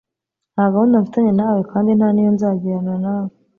[0.53, 3.31] ntagahunda mfitanye nawe kandi ntaniyo nzagirana nawe